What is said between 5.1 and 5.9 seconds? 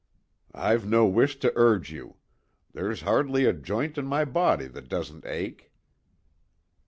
ache."